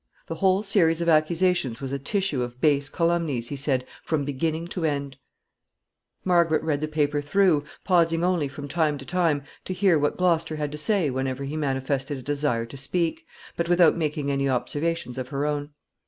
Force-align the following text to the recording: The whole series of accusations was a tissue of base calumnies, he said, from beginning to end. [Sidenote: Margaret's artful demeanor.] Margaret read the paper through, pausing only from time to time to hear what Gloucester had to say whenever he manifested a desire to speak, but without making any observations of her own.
The 0.25 0.33
whole 0.41 0.63
series 0.63 0.99
of 0.99 1.09
accusations 1.09 1.79
was 1.79 1.91
a 1.91 1.99
tissue 1.99 2.41
of 2.41 2.59
base 2.59 2.89
calumnies, 2.89 3.49
he 3.49 3.55
said, 3.55 3.85
from 4.03 4.25
beginning 4.25 4.67
to 4.69 4.83
end. 4.83 5.11
[Sidenote: 5.11 6.25
Margaret's 6.25 6.63
artful 6.63 6.63
demeanor.] 6.63 6.63
Margaret 6.63 6.63
read 6.63 6.81
the 6.81 6.95
paper 6.95 7.21
through, 7.21 7.63
pausing 7.83 8.23
only 8.23 8.47
from 8.47 8.67
time 8.67 8.97
to 8.97 9.05
time 9.05 9.43
to 9.65 9.73
hear 9.75 9.99
what 9.99 10.17
Gloucester 10.17 10.55
had 10.55 10.71
to 10.71 10.77
say 10.79 11.11
whenever 11.11 11.43
he 11.43 11.55
manifested 11.55 12.17
a 12.17 12.23
desire 12.23 12.65
to 12.65 12.77
speak, 12.77 13.27
but 13.55 13.69
without 13.69 13.95
making 13.95 14.31
any 14.31 14.49
observations 14.49 15.19
of 15.19 15.27
her 15.27 15.45
own. 15.45 15.69